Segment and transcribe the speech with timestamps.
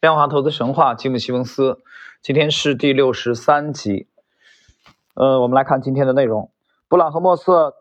[0.00, 1.78] 量化投资神话，吉姆·西蒙斯，
[2.20, 4.08] 今天是第六十三集。
[5.14, 6.52] 呃，我们来看今天的内容。
[6.86, 7.72] 布朗和莫瑟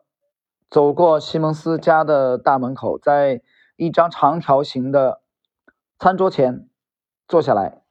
[0.70, 3.42] 走过西蒙斯家的大门口，在
[3.76, 5.20] 一张长条形的
[6.00, 6.70] 餐桌前
[7.28, 7.82] 坐下来。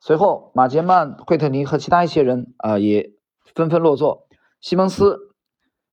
[0.00, 3.12] 随后，马杰曼、惠特尼和其他一些人啊也
[3.54, 4.26] 纷纷落座。
[4.62, 5.34] 西蒙斯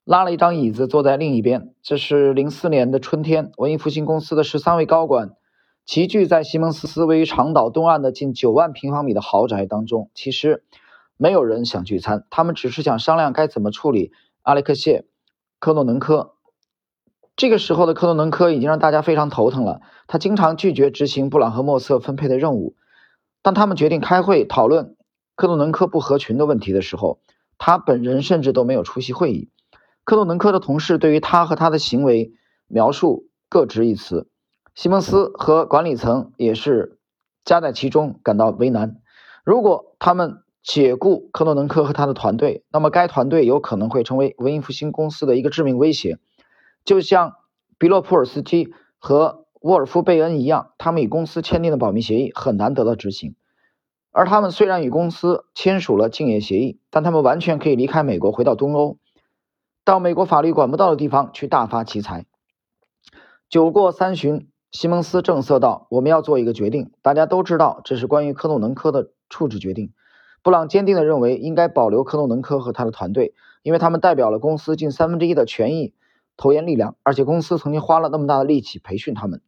[0.06, 1.74] 拉了一张椅子坐在另一边。
[1.82, 5.36] 这是零四年的春天，文艺复兴公司的十三位高管。
[5.88, 10.12] 齐聚在西蒙斯位于长岛东岸的近九万平方米的豪宅当中。
[10.14, 10.66] 其实，
[11.16, 14.12] 没有人想聚餐，他们只是想商量该怎么处理
[14.42, 15.00] 阿列克谢·
[15.60, 16.34] 科诺能科。
[17.38, 19.80] 这个时候的科诺能科已经让大家非常头疼了。
[20.08, 22.76] 他经常拒绝执行布朗和莫瑟分配的任务。
[23.42, 24.98] 当他们决定开会讨论
[25.36, 27.22] 科诺能科不合群的问题的时候，
[27.58, 29.52] 他本人甚至都没有出席会议。
[30.04, 32.34] 科诺能科的同事对于他和他的行为
[32.68, 34.28] 描述各执一词。
[34.78, 37.00] 西蒙斯和管理层也是
[37.44, 38.98] 夹在其中，感到为难。
[39.44, 46.20] 如果他们解雇科诺能科和他的团队，那么该团队有可能会成为文艺复兴公司的一个致命威胁，
[46.86, 47.34] 就像
[47.80, 53.36] 比洛普尔斯基和沃尔夫贝恩一样，他们与公司签订的保密协议很难得到执行。
[54.12, 59.00] 而他们虽然与公司签署了竞业协议，但他们完全可以离开美国，回到东欧，
[59.84, 62.28] 到美国法律管不到的地方去大发其财。
[63.50, 64.48] 酒过三巡。
[64.72, 69.94] 西蒙斯正色道：“我们要做一个决定，大家都知道这是关于科诺能科的处置决定。
[70.44, 75.94] 布朗坚定地认为应该保留科诺能科和他的团队，因为他们代表了公司近三分之一的权益
[76.36, 79.42] 投研力量，而且公司曾经花了那么大的力气培训他们，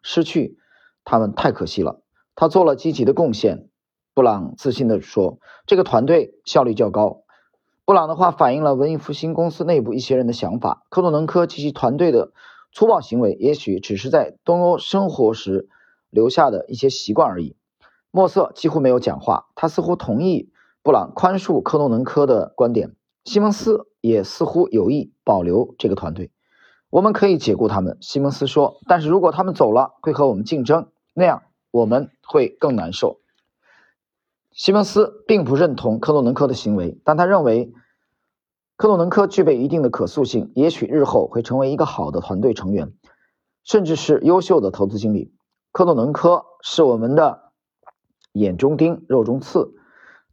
[0.00, 0.58] 失去
[1.04, 2.00] 他们太可惜了。
[2.36, 3.68] 他做了积极的贡献。”
[4.14, 7.22] 布朗自信地说：“这个团队效率较高。”
[7.84, 12.32] 布朗的话反映了文艺复兴公司内部一些人的想法：科诺能科及其团队的。
[12.72, 15.68] 粗暴行为也许只是在东欧生活时
[16.08, 17.54] 留下的一些习惯而已。
[18.10, 20.50] 莫瑟几乎没有讲话，他似乎同意
[20.82, 22.96] 布朗宽恕科诺能科的观点。
[23.24, 26.30] 西蒙斯也似乎有意保留这个团队。
[26.88, 28.80] 我们可以解雇他们，西蒙斯说。
[28.86, 33.20] 但是如果他们走了，会和我们竞争，那样我们会更难受。
[34.50, 37.72] 西蒙斯并不认同科诺能科的行为，但他认为。
[38.82, 42.92] 科诺能科具备一定的可塑性，也许日后会成为一个好的团队成员，
[43.62, 45.32] 甚至是优秀的投资经理。
[45.70, 47.52] 科诺能科是我们的
[48.32, 49.72] 眼中钉、肉中刺，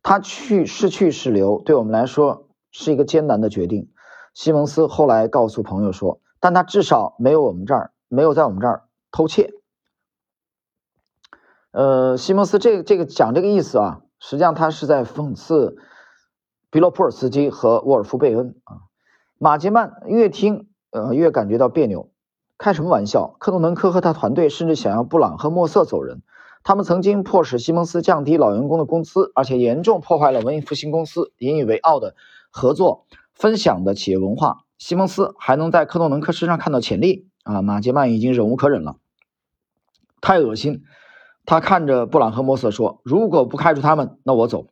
[0.02, 3.92] 他去是去是留，对我们来说是一个艰难的决定。
[4.34, 9.54] 西蒙斯后来告诉朋友说：“但他至少没有我们这儿没有在我们这儿偷窃。”
[11.70, 15.78] 呃，西蒙斯这个这个讲这个意思啊，实际上他是在讽刺。
[16.72, 18.86] 比洛普尔斯基和沃尔夫贝恩啊，
[19.38, 22.12] 马杰曼越听呃越感觉到别扭。
[22.58, 23.36] 开什么玩笑？
[23.40, 26.22] 克诺能科和他团队甚至想要布朗和莫瑟走人。
[26.62, 32.16] 他们曾经迫使西蒙斯降低老员工的工资，而且严重破坏了文艺复兴公司引以为傲的
[32.52, 34.66] 合作分享的企业文化。
[34.78, 37.62] 西蒙斯还能在克诺能科身上看到潜力啊！
[37.62, 38.98] 马杰曼已经忍无可忍了，
[40.20, 40.84] 太恶心。
[41.46, 44.68] 他看着布朗和莫瑟说：“如果不开除他们，那我走。”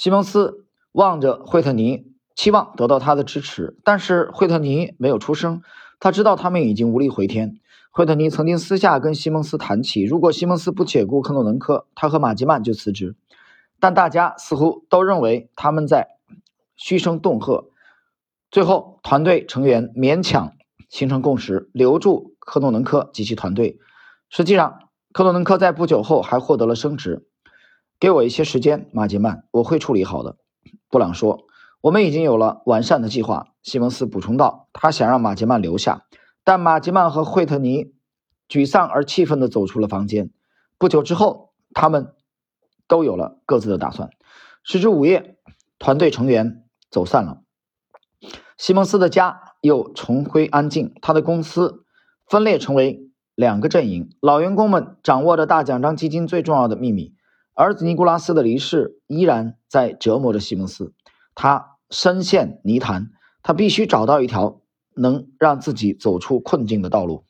[0.00, 5.60] 西蒙斯望着惠特尼，期望得到他的支持，但是惠特尼没有出声。
[5.98, 7.58] 他知道他们已经无力回天。
[7.90, 13.14] 惠特尼曾经私下跟西蒙斯谈起，如果西蒙斯不解雇克诺能科，他和马吉曼就辞职。
[13.78, 16.08] 但大家似乎都认为他们在
[16.76, 17.66] 嘘声恫吓。
[18.50, 20.54] 最后，团队成员勉强
[20.88, 23.78] 形成共识，留住克诺能科及其团队。
[24.30, 27.26] 实际上，克诺能科在不久后还获得了升职。
[28.00, 30.38] 给我一些时间，马杰曼，我会处理好的。
[30.88, 31.44] 布朗说
[31.82, 36.06] ：“我们已经有了完善的计划。”西蒙斯补充道：“他想让马杰曼留下，
[36.42, 37.92] 但马杰曼和惠特尼
[38.48, 40.30] 沮丧而气愤地走出了房间。
[40.78, 42.14] 不久之后，他们
[42.88, 44.08] 都有了各自的打算。
[44.62, 45.36] 时至午夜，
[45.78, 47.42] 团队成员走散了。
[48.56, 50.94] 西蒙斯的家又重归安静。
[51.02, 51.84] 他的公司
[52.26, 57.14] 分裂成为两个阵营：老员工们掌握着大奖章基金最重要的秘密。
[57.60, 60.94] 儿子尼古拉斯的离世依然在折磨着西蒙斯，
[61.34, 63.10] 他深陷泥潭，
[63.42, 64.62] 他必须找到一条
[64.94, 67.24] 能让自己走出困境的道路。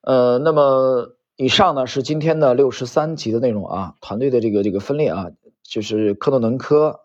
[0.00, 5.32] 呃，那么以上呢是今天的六十三集的内容啊，团队的这个这个分裂啊，
[5.64, 7.00] 就是科诺能科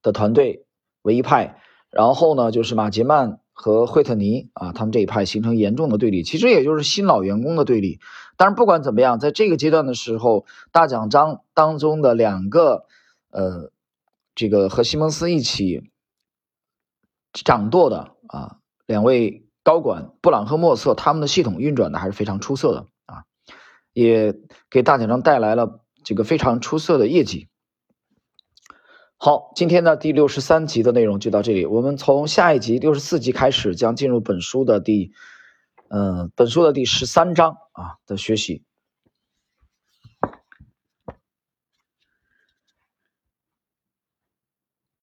[0.00, 0.64] 的团队
[1.02, 3.41] 为一派，然后呢就是马杰曼。
[3.62, 8.00] 和惠特尼啊，他们这一派形成严重的对立，其实也就是新老员工的对立。
[8.36, 12.86] 但是不管怎么样，在这个阶段的时候，大奖章当中的两个，
[13.30, 13.70] 呃，
[14.34, 15.88] 这个和西蒙斯一起
[17.32, 23.22] 掌舵的啊，两位高管布朗和莫瑟，他们的系统运转的还是非常出色的啊。
[23.92, 24.34] 也
[24.70, 27.46] 给大奖章带来了这个非常出色的业绩。
[29.24, 31.64] 好，今天的第六十三集的内容就到这里。
[31.64, 35.12] 我们从下一集六十四集开始，将进入本书的第，
[35.90, 38.64] 嗯，本书的第十三章啊的学习。